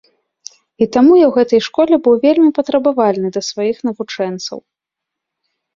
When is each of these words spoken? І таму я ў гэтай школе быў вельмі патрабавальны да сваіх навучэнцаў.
І 0.85 0.87
таму 0.95 1.13
я 1.19 1.25
ў 1.27 1.33
гэтай 1.37 1.61
школе 1.67 1.95
быў 2.07 2.15
вельмі 2.25 2.49
патрабавальны 2.59 3.27
да 3.37 3.41
сваіх 3.53 3.77
навучэнцаў. 3.91 4.57